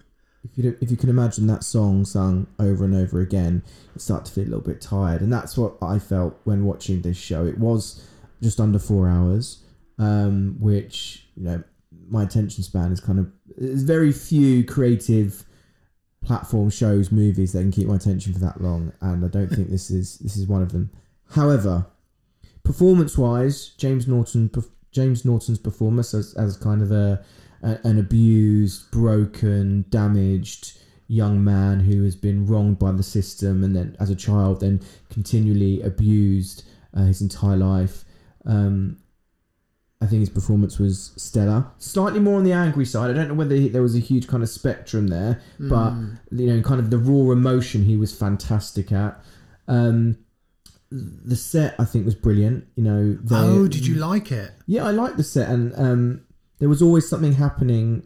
[0.44, 3.63] if you if you can imagine that song sung over and over again,
[3.96, 7.02] you start to feel a little bit tired, and that's what I felt when watching
[7.02, 7.48] this show.
[7.48, 8.08] It was
[8.44, 9.63] just under four hours,
[9.98, 11.63] um, which you know
[12.10, 15.44] my attention span is kind of there's very few creative
[16.24, 19.70] platform shows movies that can keep my attention for that long, and I don't think
[19.70, 20.89] this is this is one of them.
[21.32, 21.88] However,
[22.63, 24.50] performance wise, James Norton
[24.92, 27.24] James Norton's performance as, as kind of a,
[27.62, 33.76] a an abused, broken, damaged young man who has been wronged by the system and
[33.76, 36.63] then as a child then continually abused
[36.96, 38.06] uh, his entire life.
[38.46, 38.98] Um,
[40.04, 41.66] I think his performance was stellar.
[41.80, 43.10] Slightly more on the angry side.
[43.10, 45.94] I don't know whether he, there was a huge kind of spectrum there, but
[46.32, 49.20] you know, kind of the raw emotion he was fantastic at.
[49.68, 50.18] Um,
[50.92, 52.68] the set I think was brilliant.
[52.76, 54.52] You know, they- Oh, did you like it?
[54.68, 56.22] yeah, I like the set, and um,
[56.60, 58.04] there was always something happening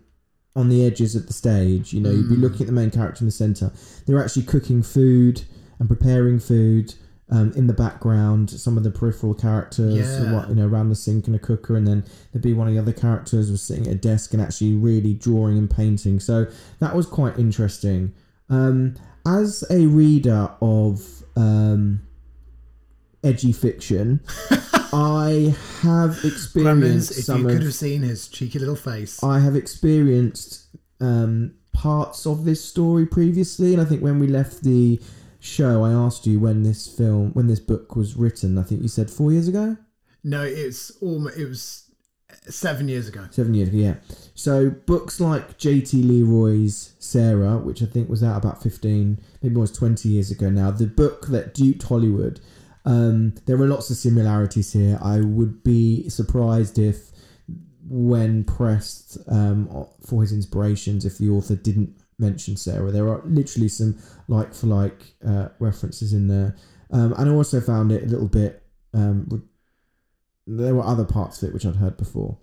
[0.56, 1.94] on the edges of the stage.
[1.94, 2.42] You know, you'd be Hmm.
[2.42, 3.72] looking at the main character in the center.
[4.06, 5.44] They were actually cooking food
[5.80, 6.94] and preparing food.
[7.30, 10.34] Um, in the background, some of the peripheral characters, Yeah.
[10.34, 12.74] what you know, around the sink and a cooker, and then there'd be one of
[12.74, 16.22] the other characters was sitting at a desk and actually really drawing and painting.
[16.22, 16.48] So
[16.80, 18.14] that was quite interesting.
[18.50, 22.00] Um, as a reader of um,
[23.26, 24.22] edgy fiction,
[24.94, 29.22] I have experienced Clemens, if some you of could have seen his cheeky little face.
[29.22, 30.68] I have experienced
[31.02, 35.02] um, parts of this story previously, and I think when we left the
[35.48, 38.58] show, I asked you when this film, when this book was written.
[38.58, 39.78] I think you said four years ago,
[40.24, 41.84] No, it's almost it was
[42.50, 43.28] seven years ago.
[43.32, 43.78] seven years ago.
[43.78, 43.96] Yeah.
[44.36, 46.02] So books like J.T.
[46.04, 50.72] Leroy's Sarah, which I think was out about fifteen, maybe almost twenty years ago now.
[50.72, 52.40] The book that duped Hollywood.
[52.86, 54.98] Um, there are lots of similarities here.
[55.02, 57.12] I would be surprised if
[57.90, 62.92] when pressed um, for his inspirations if the author didn't mention Sarah.
[62.92, 66.56] There are literally some like for like uh, references in there.
[66.92, 68.64] Um, and I also found it a little bit.
[68.94, 69.42] Um, re-
[70.48, 72.38] there were other parts of it which I'd heard before.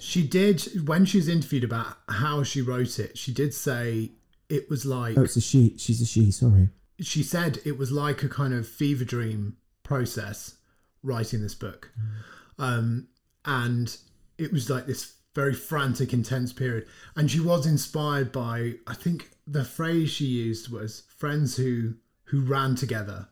[0.00, 3.16] She did when she was interviewed about how she wrote it.
[3.16, 4.12] She did say
[4.48, 5.76] it was like Oh, it's a she.
[5.78, 6.30] She's a she.
[6.30, 6.68] Sorry.
[7.00, 10.56] she said it was like a kind of fever dream process
[11.02, 11.90] writing this book
[12.58, 13.08] um,
[13.44, 13.96] and
[14.38, 16.86] it was like this very frantic intense period.
[17.16, 21.94] And she was inspired by i think the phrase she used was friends who
[22.26, 23.28] who ran together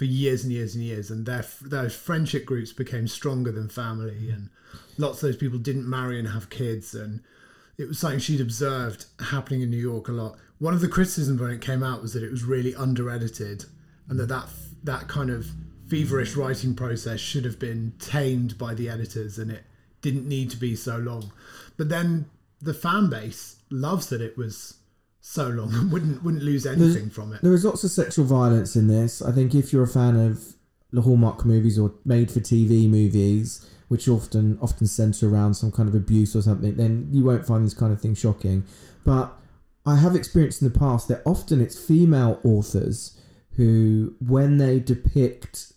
[0.00, 1.10] for years and years and years.
[1.10, 4.30] And their their friendship groups became stronger than family.
[4.30, 4.48] And
[4.96, 6.94] lots of those people didn't marry and have kids.
[6.94, 7.20] And
[7.76, 10.38] it was something she'd observed happening in New York a lot.
[10.58, 13.66] One of the criticisms when it came out was that it was really under edited,
[14.08, 14.48] and that that
[14.84, 15.46] that kind of
[15.88, 19.64] feverish writing process should have been tamed by the editors, and it
[20.02, 21.32] didn't need to be so long.
[21.76, 22.26] But then
[22.60, 24.76] the fan base loves that it was
[25.20, 27.42] so long and wouldn't wouldn't lose anything from it.
[27.42, 29.22] There is lots of sexual violence in this.
[29.22, 30.54] I think if you're a fan of
[30.92, 35.88] the Hallmark movies or made for TV movies, which often often centre around some kind
[35.88, 38.64] of abuse or something, then you won't find this kind of thing shocking.
[39.04, 39.32] But
[39.86, 43.18] I have experienced in the past that often it's female authors
[43.56, 45.72] who, when they depict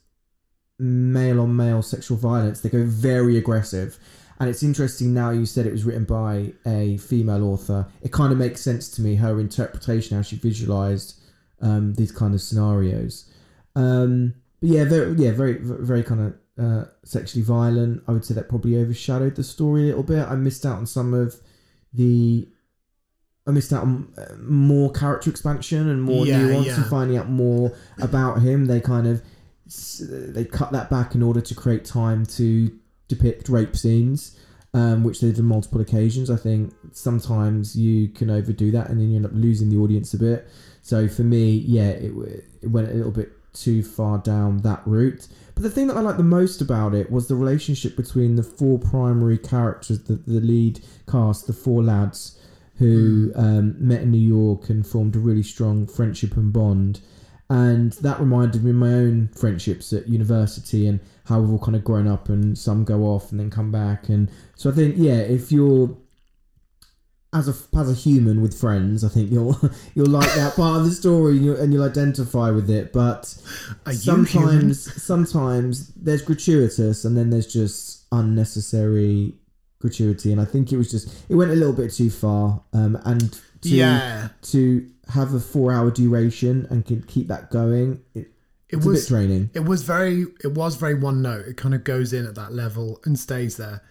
[0.84, 3.98] male on male sexual violence, they go very aggressive.
[4.40, 7.88] And it's interesting now you said it was written by a female author.
[8.02, 11.20] It kind of makes sense to me, her interpretation, how she visualized
[11.62, 13.30] um, these kind of scenarios.
[13.76, 16.22] Um, but yeah, very, yeah, very, very kind
[16.58, 18.04] of uh, sexually violent.
[18.08, 20.28] I would say that probably overshadowed the story a little bit.
[20.28, 21.36] I missed out on some of
[21.94, 22.48] the.
[23.46, 26.76] I missed out on uh, more character expansion and more Yeah, nuance yeah.
[26.78, 28.66] and finding out more about him.
[28.66, 29.22] They kind of
[30.00, 32.72] they cut that back in order to create time to
[33.08, 34.38] depict rape scenes,
[34.74, 36.30] um, which they did on multiple occasions.
[36.30, 40.14] I think sometimes you can overdo that and then you end up losing the audience
[40.14, 40.48] a bit.
[40.82, 42.12] So for me, yeah, it,
[42.62, 45.28] it went a little bit too far down that route.
[45.54, 48.44] But the thing that I liked the most about it was the relationship between the
[48.44, 52.40] four primary characters, the, the lead cast, the four lads
[52.78, 57.02] who um, met in New York and formed a really strong friendship and bond.
[57.54, 61.76] And that reminded me of my own friendships at university and how we've all kind
[61.76, 64.10] of grown up and some go off and then come back.
[64.10, 65.96] And so I think, yeah, if you're
[67.32, 69.56] as a as a human with friends, I think you'll
[69.96, 72.92] you'll like that part of the story and you'll, and you'll identify with it.
[72.92, 73.26] But
[73.92, 79.34] sometimes sometimes there's gratuitous and then there's just unnecessary
[79.80, 82.64] gratuity, and I think it was just it went a little bit too far.
[82.74, 84.30] Um, and to, Yeah.
[84.44, 88.32] to have a four hour duration and can keep that going, it,
[88.70, 89.50] It it's was a bit draining.
[89.54, 91.48] It was very it was very one note.
[91.48, 93.82] It kind of goes in at that level and stays there.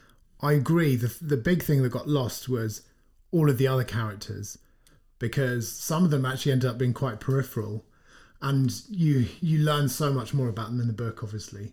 [0.41, 0.97] I agree.
[0.97, 2.83] The the big thing that got lost was
[3.31, 4.59] all of the other characters
[5.19, 7.85] because some of them actually ended up being quite peripheral
[8.41, 11.73] and you you learn so much more about them in the book obviously.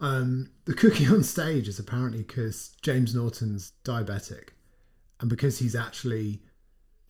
[0.00, 4.50] Um, the cookie on stage is apparently because James Norton's diabetic
[5.20, 6.40] and because he's actually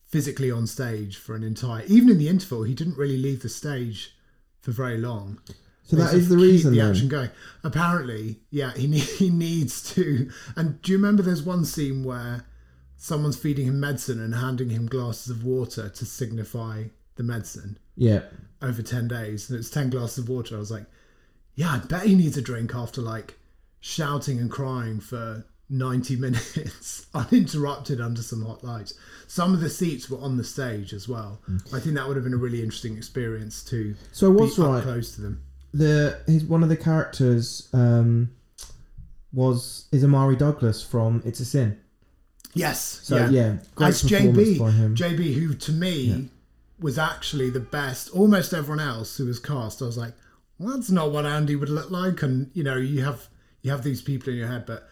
[0.07, 3.49] physically on stage for an entire even in the interval he didn't really leave the
[3.49, 4.15] stage
[4.61, 5.37] for very long
[5.83, 6.89] So that is the reason the then.
[6.91, 7.29] action going.
[7.63, 10.29] Apparently, yeah, he ne- he needs to.
[10.57, 11.23] And do you remember?
[11.23, 12.43] There's one scene where
[12.97, 16.75] someone's feeding him medicine and handing him glasses of water to signify
[17.15, 18.23] the medicine Yeah.
[18.61, 20.55] over ten days, and it's ten glasses of water.
[20.57, 20.87] I was like,
[21.55, 23.37] yeah, I bet he needs a drink after like
[23.79, 28.93] shouting and crying for 90 minutes uninterrupted under some hot lights.
[29.27, 31.41] Some of the seats were on the stage as well.
[31.73, 34.83] I think that would have been a really interesting experience to So I was right.
[34.83, 35.43] close to them.
[35.73, 38.31] The his one of the characters um,
[39.33, 41.77] was is Omari Douglas from It's a Sin.
[42.53, 42.81] Yes.
[43.03, 44.95] So yeah, great As performance JB, by him.
[44.95, 46.29] JB, who to me
[46.79, 48.09] was actually the best.
[48.11, 50.13] Almost everyone else who was cast, I was like,
[50.57, 52.23] well, that's not what Andy would look like.
[52.23, 53.27] And you know, you have
[53.61, 54.87] you have these people in your head, but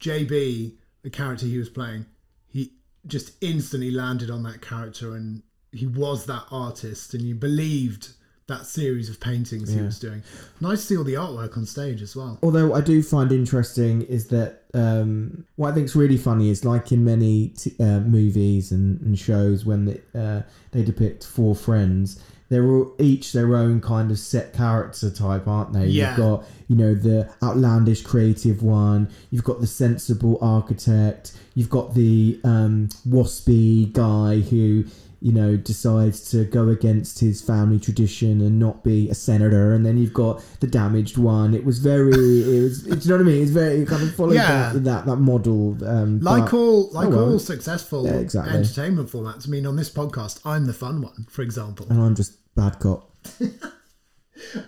[0.00, 2.06] JB, the character he was playing,
[2.48, 2.72] he
[3.06, 8.10] just instantly landed on that character, and he was that artist, and you believed
[8.50, 10.22] that series of paintings he was doing.
[10.60, 12.36] Nice to see all the artwork on stage as well.
[12.42, 16.50] Although what I do find interesting is that um, what I think is really funny
[16.50, 21.24] is like in many t- uh, movies and, and shows when they, uh, they depict
[21.24, 25.86] four friends, they're all each their own kind of set character type, aren't they?
[25.86, 26.10] Yeah.
[26.10, 29.08] You've got you know the outlandish creative one.
[29.30, 31.32] You've got the sensible architect.
[31.54, 34.84] You've got the um, waspy guy who
[35.22, 39.74] you know decides to go against his family tradition and not be a senator.
[39.74, 41.54] And then you've got the damaged one.
[41.54, 42.10] It was very.
[42.12, 42.82] It was.
[42.84, 43.42] Do you know what I mean?
[43.42, 44.72] It's very it kind of followed Yeah.
[44.72, 45.76] that, that that model.
[45.86, 47.32] Um, like but- all like oh well.
[47.32, 48.56] all successful Yeah, exactly.
[48.56, 49.46] entertainment formats.
[49.46, 51.86] I mean, on this podcast, I'm the fun one, for example.
[51.90, 53.10] and I'm just bad cop.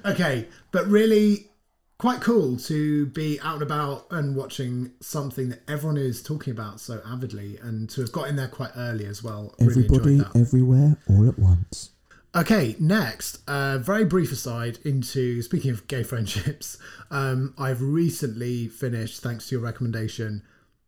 [0.04, 1.48] Okay, but really
[1.98, 6.80] quite cool to be out and about and watching something that everyone is talking about
[6.80, 9.54] so avidly, and to have got in there quite early as well.
[9.60, 10.34] Everybody, that.
[10.34, 11.90] everywhere, all at once.
[12.34, 16.78] Okay, next, uh, very brief aside into speaking of gay friendships.
[17.12, 20.42] Um, I've recently finished, thanks to your recommendation,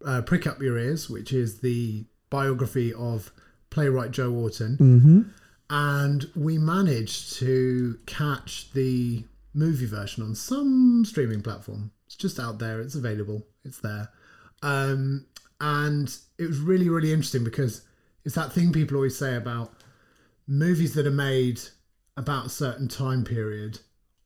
[0.06, 3.30] uh, Prick Up Your Ears, which is the biography of
[3.68, 4.78] playwright Joe Orton.
[4.78, 5.22] Mm-hmm.
[5.70, 9.24] And we managed to catch the
[9.54, 11.90] movie version on some streaming platform.
[12.06, 14.10] It's just out there, it's available, it's there.
[14.62, 15.26] Um,
[15.60, 17.82] and it was really really interesting because
[18.24, 19.72] it's that thing people always say about
[20.46, 21.60] movies that are made
[22.16, 23.78] about a certain time period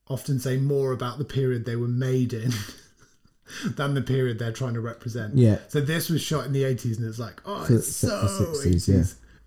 [0.08, 2.50] often say more about the period they were made in
[3.76, 5.36] than the period they're trying to represent.
[5.36, 5.58] Yeah.
[5.68, 8.20] So this was shot in the 80s and it's like, oh, So it's set so
[8.20, 8.88] in the 60s, 80s.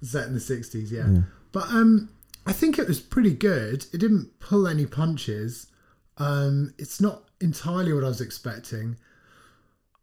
[0.01, 0.07] yeah.
[0.07, 1.21] Set in the 60s, yeah.
[1.51, 2.09] But um
[2.45, 3.85] I think it was pretty good.
[3.93, 5.67] It didn't pull any punches.
[6.17, 8.97] Um it's not entirely what I was expecting.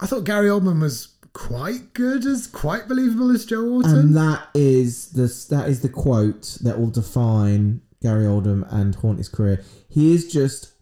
[0.01, 3.97] I thought Gary Oldman was quite good as quite believable as Joe Orton.
[3.97, 9.19] And that is the that is the quote that will define Gary Oldman and haunt
[9.19, 9.63] his career.
[9.89, 10.73] He is just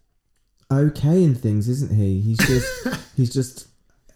[0.71, 2.21] okay in things, isn't he?
[2.21, 3.66] He's just he's just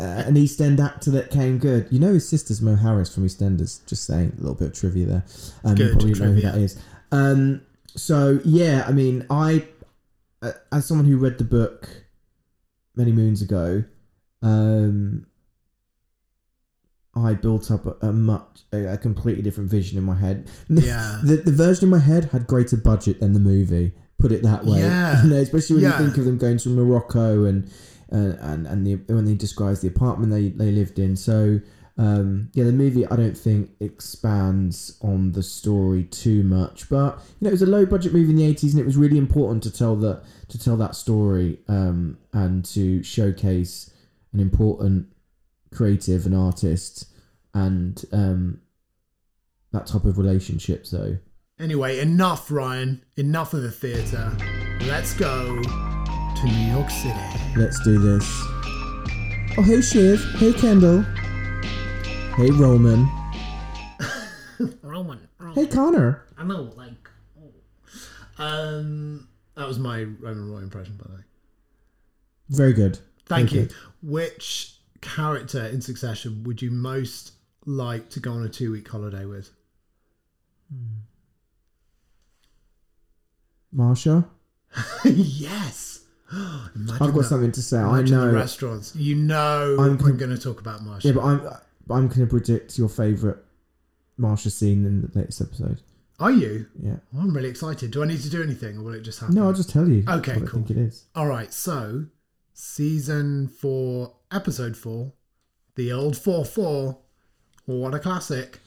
[0.02, 1.88] uh, an East End actor that came good.
[1.92, 3.86] You know his sister's Mo Harris from EastEnders.
[3.86, 5.24] Just saying a little bit of trivia there.
[5.64, 6.80] Um, you Good probably know who that is.
[7.12, 9.68] Um, so yeah, I mean, I
[10.42, 11.88] uh, as someone who read the book
[12.96, 13.84] many moons ago,
[14.42, 15.28] um,
[17.16, 20.50] I built up a, a much a, a completely different vision in my head.
[20.70, 21.20] Yeah.
[21.24, 23.94] the the version in my head had greater budget than the movie.
[24.18, 24.80] Put it that way.
[24.80, 25.22] Yeah.
[25.24, 26.00] you know, especially when Yeah.
[26.00, 27.70] you think of them going to Morocco and
[28.12, 31.16] uh, and and the when they describes the apartment they they lived in.
[31.16, 31.60] So.
[31.98, 37.42] Um, yeah, the movie I don't think expands on the story too much, but you
[37.42, 39.62] know it was a low budget movie in the eighties, and it was really important
[39.64, 43.94] to tell that to tell that story um, and to showcase
[44.34, 45.08] an important
[45.72, 47.08] creative and artist
[47.54, 48.62] and um,
[49.74, 50.88] that type of relationship.
[50.88, 51.18] So
[51.62, 53.04] Anyway, enough, Ryan.
[53.18, 54.36] Enough of the theatre.
[54.82, 55.62] Let's go
[56.42, 57.20] to New York City.
[57.56, 58.26] let's do this.
[59.58, 61.02] Oh hey Shiv, hey Kendall,
[62.38, 63.10] hey Roman,
[64.82, 65.28] Roman.
[65.40, 65.56] Roman.
[65.56, 66.26] hey Connor.
[66.38, 67.10] I know, like.
[67.40, 68.44] oh.
[68.44, 71.22] Um, that was my Roman Roy impression, by the way.
[72.50, 73.00] Very good.
[73.28, 73.68] Thank Very you.
[73.68, 73.76] good.
[74.02, 77.34] Which character in Succession would you most
[77.66, 79.52] like to go on a two-week holiday with?
[83.72, 84.28] Marcia,
[85.06, 86.01] yes.
[86.34, 87.24] I've got that.
[87.26, 87.78] something to say.
[87.78, 88.32] I know.
[88.32, 88.96] restaurants.
[88.96, 91.10] You know, I'm con- going to talk about Marcia.
[91.10, 91.40] Yeah, but I'm
[91.90, 93.38] I'm going to predict your favourite
[94.18, 95.82] Marcia scene in the latest episode.
[96.20, 96.68] Are you?
[96.82, 96.98] Yeah.
[97.18, 97.92] I'm really excited.
[97.92, 99.36] Do I need to do anything, or will it just happen?
[99.36, 100.04] No, I'll just tell you.
[100.08, 100.48] Okay, cool.
[100.48, 101.06] I think it is.
[101.16, 102.06] All right, so
[102.54, 105.14] season four, episode four,
[105.76, 107.00] the old four four.
[107.66, 108.60] What a classic!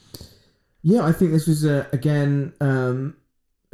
[0.83, 3.16] Yeah, I think this was uh, again um,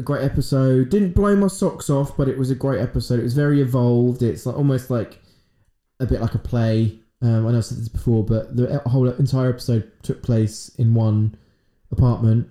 [0.00, 0.88] a great episode.
[0.88, 3.20] Didn't blow my socks off, but it was a great episode.
[3.20, 4.22] It was very evolved.
[4.22, 5.20] It's like almost like
[6.00, 6.98] a bit like a play.
[7.22, 10.94] Um, I know I said this before, but the whole entire episode took place in
[10.94, 11.36] one
[11.92, 12.48] apartment,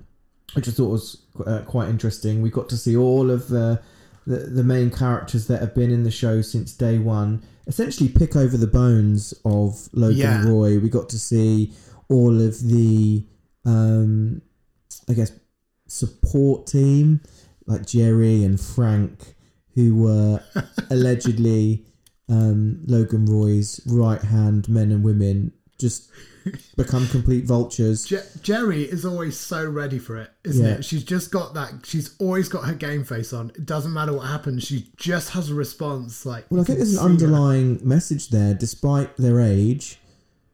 [0.53, 2.41] which I thought was uh, quite interesting.
[2.41, 3.81] We got to see all of the,
[4.27, 7.41] the the main characters that have been in the show since day one.
[7.67, 10.43] Essentially, pick over the bones of Logan Yeah.
[10.47, 10.79] Roy.
[10.79, 11.73] We got to see
[12.07, 13.25] all of the,
[13.65, 14.41] um,
[15.07, 15.31] I guess,
[15.87, 17.21] support team
[17.69, 19.35] like Gerri and Frank,
[19.75, 20.41] who were
[20.89, 21.85] allegedly
[22.27, 26.09] um, Logan Roy's right hand men and women, just
[26.75, 28.05] become complete vultures.
[28.05, 30.73] Je- Gerri is always so ready for it, isn't Yeah.
[30.73, 30.85] it?
[30.85, 31.85] She's just got that.
[31.85, 33.51] She's always got her game face on.
[33.55, 34.63] It doesn't matter what happens.
[34.63, 36.25] She just has a response.
[36.25, 38.53] Like, Well, I think there's an underlying message there.
[38.53, 39.99] Despite their age,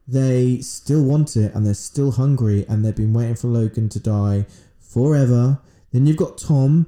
[0.07, 3.99] they still want it and they're still hungry and they've been waiting for Logan to
[3.99, 4.45] die
[4.79, 5.59] forever.
[5.91, 6.85] Then you've got Tom,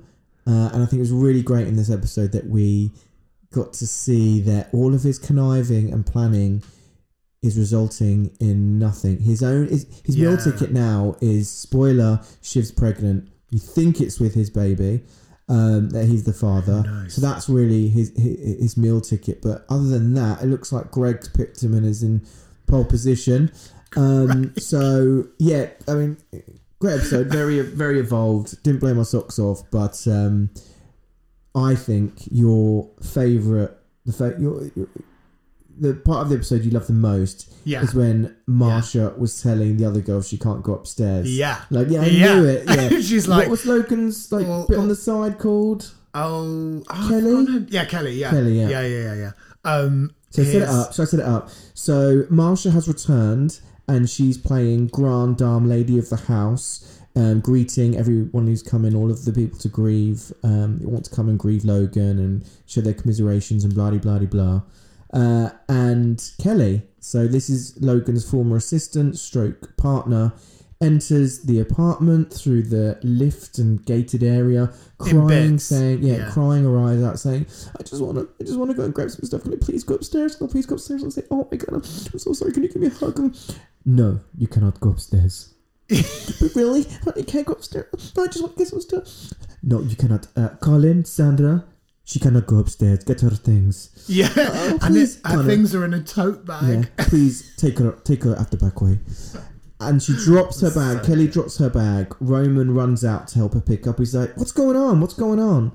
[0.47, 2.91] uh, and I think it was really great in this episode that we
[3.51, 6.63] got to see that all of his conniving and planning
[7.41, 9.19] is resulting in nothing.
[9.19, 12.21] His own his, his meal ticket now is spoiler.
[12.41, 13.29] Shiv's pregnant.
[13.51, 15.03] We think it's with his baby.
[15.49, 16.83] Um, that he's the father.
[16.83, 17.13] knows?
[17.13, 19.41] So that's really his, his his meal ticket.
[19.41, 22.25] But other than that, it looks like Greg's picked him and is in
[22.67, 23.51] pole position.
[23.95, 26.17] Um, so yeah, I mean,
[26.79, 27.27] great episode.
[27.27, 28.61] Very very evolved.
[28.63, 30.49] Didn't blow my socks off, but um,
[31.55, 33.71] I think your favourite
[34.05, 34.87] the fa- your, your
[35.79, 37.83] the part of the episode you love the most Yeah.
[37.83, 41.29] is when Marcia was telling the other girl she can't go upstairs.
[41.37, 41.61] Yeah.
[41.69, 42.33] Like yeah, I Yeah.
[42.39, 42.63] knew it.
[42.67, 42.89] Yeah.
[43.01, 45.93] She's like, what was Logan's like Well, bit on the side called?
[46.15, 47.65] oh, oh, Kerry?
[47.69, 48.13] Yeah, Kerry.
[48.13, 48.31] Yeah.
[48.31, 48.69] Kerry, yeah.
[48.69, 49.31] Yeah, yeah, yeah, yeah.
[49.71, 50.93] Um, So set it up.
[50.95, 51.49] So I set it up.
[51.75, 57.95] So Marcia has returned and she's playing Grand Dame Lady of the House, um, greeting
[57.95, 61.39] everyone who's come in, all of the people to grieve, um, want to come and
[61.39, 64.61] grieve Logan and show their commiserations and blah blah blah blah.
[65.13, 66.83] Uh, and Kerry.
[66.99, 70.33] So this is Logan's former assistant, stroke partner,
[70.81, 76.29] enters the apartment through the lift and gated area, crying, saying, yeah, yeah.
[76.31, 77.45] crying her eyes out, saying,
[77.79, 79.43] "I just want to, I just want to go and grab some stuff.
[79.43, 80.35] Can I please go upstairs?
[80.35, 82.51] Can I please go upstairs?" And I say, "Oh my god, I'm so sorry.
[82.51, 83.35] Can you give me a hug?"
[83.85, 85.53] No, you cannot go upstairs.
[86.55, 88.13] really, I can't go upstairs.
[88.17, 89.07] I just want to get some stuff.
[89.63, 90.27] No, you cannot.
[90.35, 91.63] Uh, Colin, Sandra,
[92.03, 93.03] she cannot go upstairs.
[93.05, 94.05] Get her things.
[94.07, 96.89] Yeah, Oh, and please, it, her things are in a tote bag.
[96.99, 98.99] Yeah, please take her, take her out the back way.
[99.79, 101.03] And she drops her bag.
[101.03, 102.15] So Kerry drops her bag.
[102.19, 103.99] Roman runs out to help her pick up.
[103.99, 105.01] He's like, "What's going on?
[105.01, 105.71] What's going on?"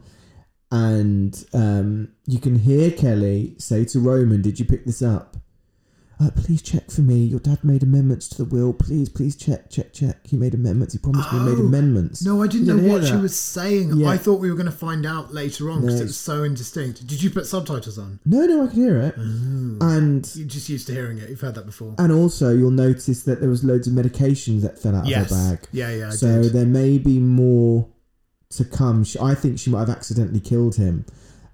[0.71, 5.37] And um, you can hear Kerry say to Roman, "Did you pick this up?"
[6.23, 7.17] Uh, please check for me.
[7.17, 8.73] Your dad made amendments to the will.
[8.73, 10.19] Please, please check, check, check.
[10.27, 10.93] He made amendments.
[10.95, 12.25] He promised me he made Oh, amendments.
[12.25, 13.97] No, I didn't You know what she was saying.
[13.97, 14.09] Yeah.
[14.09, 16.45] I thought we were going to find out later on because No, it was so
[16.45, 17.07] indistinct.
[17.07, 18.21] Did you put subtitles on?
[18.25, 19.17] No, no, I can hear it.
[19.17, 19.83] Mm.
[19.83, 21.29] And You're just used to hearing it.
[21.29, 21.95] You've heard that before.
[21.99, 25.31] and also you'll notice that there was loads of medications that fell out yes.
[25.31, 25.69] of her bag.
[25.73, 26.53] Yeah, yeah, I so did.
[26.53, 27.89] there may be more
[28.51, 29.05] to come.
[29.21, 31.05] I think she might have accidentally killed him,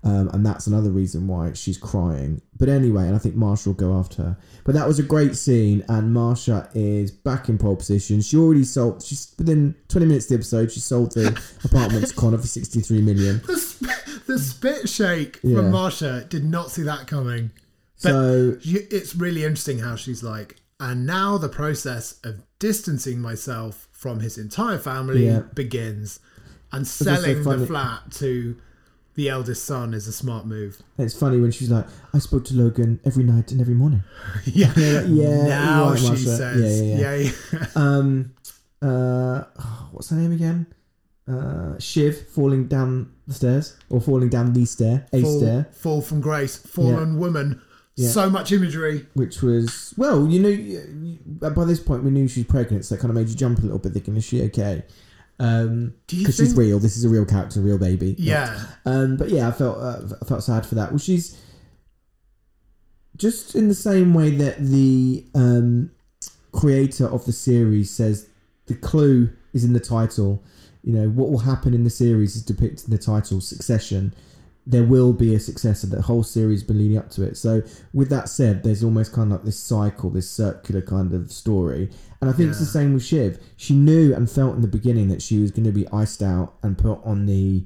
[0.04, 2.40] um, and that's another reason why she's crying.
[2.56, 4.36] But anyway, and I think Marcia will go after her.
[4.64, 8.20] But that was a great scene, and Marcia is back in pole position.
[8.20, 9.02] She already sold.
[9.02, 10.72] She's within twenty minutes of the episode.
[10.72, 11.28] She sold the
[11.64, 13.40] apartment to Connor for sixty three million.
[13.46, 15.56] The, sp- the spit shake Yeah.
[15.56, 17.50] from Marcia did not see that coming.
[18.02, 23.20] But So you, it's really interesting how she's like, and now the process of distancing
[23.20, 25.40] myself from his entire family Yeah.
[25.54, 26.20] begins.
[26.70, 28.54] And selling the flat to
[29.18, 30.80] the eldest son is a smart move.
[30.96, 34.04] it's funny when she's like, "I spoke to Logan every night and every morning."
[34.44, 34.72] yeah.
[34.76, 37.66] Yeah, yeah, now right, she says, Yeah, yeah, yeah, yeah.
[37.74, 38.32] um,
[38.80, 39.40] uh,
[39.90, 40.68] what's her name again?
[41.26, 46.00] Uh, Shiv falling down the stairs or falling down the stair, a fall, stair, fall
[46.00, 47.60] from grace, fallen woman.
[47.96, 48.10] Yeah.
[48.10, 49.04] So much imagery.
[49.14, 53.00] which was well, you know, by this point we knew she was pregnant, so that
[53.00, 54.84] kind of made you jump a little bit, thinking, "Is she okay?"
[55.40, 56.78] Um, because she's real.
[56.78, 58.16] This is a real character, a real baby.
[58.18, 58.60] Yeah.
[58.84, 60.90] Um, but yeah, I felt uh, I felt sad for that.
[60.90, 61.40] Well, she's
[63.16, 65.90] just in the same way that the um,
[66.52, 68.28] creator of the series says
[68.66, 70.42] the clue is in the title.
[70.82, 73.40] You know what will happen in the series is depicted in the title.
[73.40, 74.14] Succession.
[74.70, 75.86] There will be a successor.
[75.86, 77.38] The whole series been leading up to it.
[77.38, 77.62] So,
[77.94, 81.90] with that said, there's almost kind of like this cycle, this circular kind of story.
[82.20, 83.38] And I think it's the same with Shiv.
[83.56, 86.54] She knew and felt in the beginning that she was going to be iced out
[86.62, 87.64] and put on the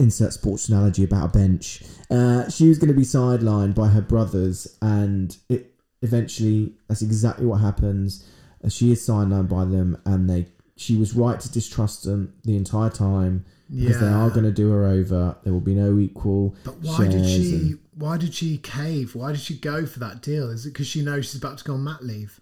[0.00, 1.82] insert sports analogy about a bench.
[2.10, 7.46] Uh, she was going to be sidelined by her brothers, and it eventually that's exactly
[7.46, 8.26] what happens.
[8.68, 10.46] She is sidelined by them, and they
[10.76, 14.70] she was right to distrust them the entire time because they are going to do
[14.72, 15.36] her over.
[15.44, 16.54] There will be no equal.
[16.64, 17.54] But why did she?
[17.54, 19.14] and- Why did she cave?
[19.14, 20.50] Why did she go for that deal?
[20.50, 22.40] Is it because she knows she's about to go on mat leave?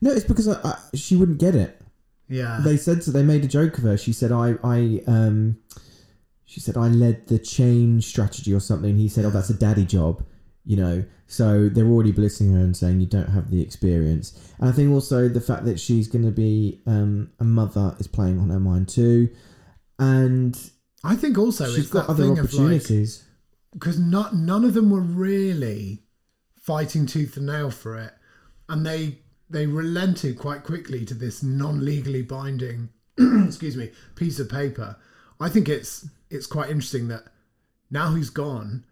[0.00, 1.80] No, it's because I, I, she wouldn't get it.
[2.28, 2.60] Yeah.
[2.64, 3.12] they said so.
[3.12, 3.96] They made a joke of her.
[3.96, 5.58] She said, "I, I, um,
[6.44, 9.84] she said I led the change strategy or something." He said, "Oh, that's a daddy
[9.84, 10.24] job,"
[10.64, 11.04] you know.
[11.28, 14.52] So they're already blissing her and saying you don't have the experience.
[14.58, 18.06] And I think also the fact that she's going to be um, a mother is
[18.06, 19.28] playing on her mind too,
[19.98, 20.70] and
[21.04, 23.24] I think also she's it's got other like opportunities.
[23.72, 26.02] because not none of them were really
[26.56, 28.12] fighting tooth and nail for it,
[28.68, 29.18] and they
[29.48, 32.88] they relented quite quickly to this non-legally binding
[33.18, 34.96] excuse me piece of paper.
[35.40, 37.24] I think it's it's quite interesting that
[37.90, 38.84] now he's gone,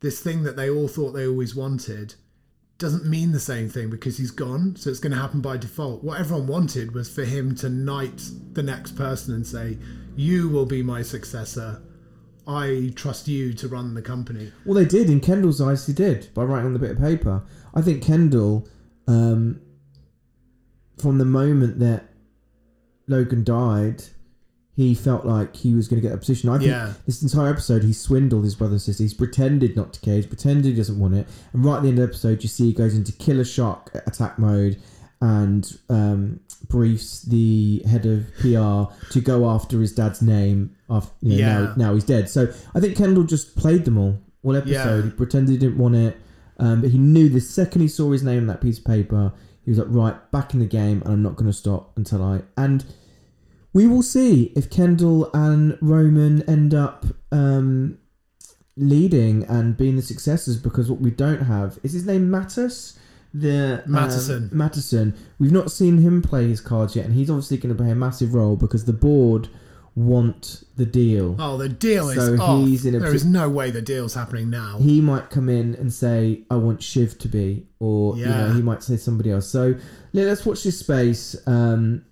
[0.00, 2.14] this thing that they all thought they always wanted
[2.78, 4.76] doesn't mean the same thing because he's gone.
[4.76, 6.02] So it's going to happen by default.
[6.02, 8.22] What everyone wanted was for him to knight
[8.52, 9.78] the next person and say,
[10.16, 11.80] "You will be my successor.
[12.46, 15.86] I trust you to run the company." Well, they did in Kendall's eyes.
[15.86, 17.42] They did by writing on the bit of paper.
[17.74, 18.68] I think Kendall,
[19.06, 19.60] um,
[20.98, 22.10] from the moment that
[23.06, 24.02] Logan died,
[24.76, 26.48] he felt like he was going to get a position.
[26.48, 26.92] I think Yeah.
[27.06, 29.02] this entire episode, he swindled his brother and sister.
[29.04, 30.16] He's pretended not to care.
[30.16, 31.28] He's pretended he doesn't want it.
[31.52, 33.90] And right at the end of the episode, you see he goes into killer shock
[34.06, 34.76] attack mode
[35.20, 40.74] and um, briefs the head of PR to go after his dad's name.
[40.90, 41.58] After you know, Yeah.
[41.60, 42.28] now, now he's dead.
[42.28, 44.72] So I think Kendall just played them all all episode.
[44.98, 45.02] Yeah.
[45.04, 46.16] He pretended he didn't want it,
[46.58, 49.32] um, but he knew the second he saw his name on that piece of paper,
[49.64, 52.22] he was like, right, back in the game, and I'm not going to stop until
[52.22, 52.84] I and.
[53.74, 57.98] We will see if Kendall and Roman end up um,
[58.76, 62.96] leading and being the successors because what we don't have is his name Mattis.
[63.34, 64.48] The um, Mattison.
[64.52, 65.14] Mattison.
[65.40, 67.96] We've not seen him play his cards yet, and he's obviously going to play a
[67.96, 69.48] massive role because the board
[69.96, 71.34] want the deal.
[71.38, 72.66] Oh, the deal is So off.
[72.66, 74.78] he's in a there is no way the deal's happening now.
[74.78, 78.62] He might come in and say, "I want Shiv to be," or you know, he
[78.62, 79.48] might say somebody else.
[79.48, 79.74] So
[80.12, 81.34] yeah, let's watch this space.
[81.48, 82.04] Um,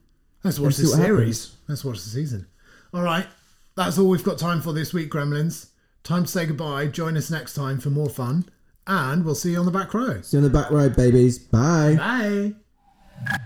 [0.44, 1.56] Let's watch the what series.
[1.68, 2.46] Let's watch the season.
[2.92, 3.26] All right.
[3.76, 5.68] That's all we've got time for this week, Gremlins.
[6.02, 6.86] Time to say goodbye.
[6.88, 8.44] Join us next time for more fun.
[8.86, 10.20] And we'll see you on the back row.
[10.20, 11.38] see you on the back road, babies.
[11.38, 11.94] Bye.
[11.96, 13.38] Bye.